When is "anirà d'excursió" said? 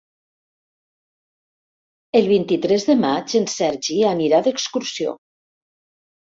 4.15-5.15